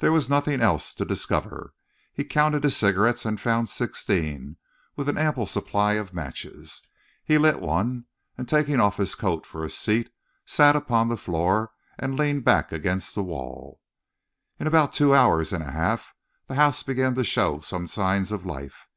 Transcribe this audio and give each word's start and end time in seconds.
There 0.00 0.12
was 0.12 0.28
nothing 0.28 0.60
else 0.60 0.92
to 0.92 1.02
discover. 1.02 1.72
He 2.12 2.24
counted 2.24 2.62
his 2.62 2.76
cigarettes 2.76 3.24
and 3.24 3.40
found 3.40 3.70
sixteen, 3.70 4.58
with 4.96 5.08
an 5.08 5.16
ample 5.16 5.46
supply 5.46 5.94
of 5.94 6.12
matches. 6.12 6.82
He 7.24 7.38
lit 7.38 7.58
one, 7.58 8.04
and, 8.36 8.46
taking 8.46 8.80
off 8.80 8.98
his 8.98 9.14
coat 9.14 9.46
for 9.46 9.64
a 9.64 9.70
seat, 9.70 10.10
sat 10.44 10.76
upon 10.76 11.08
the 11.08 11.16
floor 11.16 11.72
and 11.98 12.18
leaned 12.18 12.44
back 12.44 12.70
against 12.70 13.14
the 13.14 13.24
wall. 13.24 13.80
In 14.60 14.66
about 14.66 14.92
two 14.92 15.14
hours 15.14 15.54
and 15.54 15.64
a 15.64 15.70
half 15.70 16.12
the 16.48 16.56
house 16.56 16.82
began 16.82 17.14
to 17.14 17.24
show 17.24 17.60
some 17.60 17.88
signs 17.88 18.30
of 18.30 18.44
life. 18.44 18.88